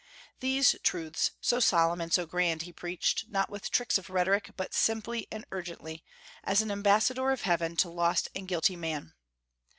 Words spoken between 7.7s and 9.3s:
to lost and guilty man.